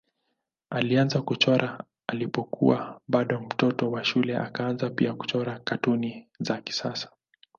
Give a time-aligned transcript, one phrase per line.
[0.69, 7.09] Alianza kuchora alipokuwa bado mtoto wa shule akaanza pia kuchora katuni za kisiasa.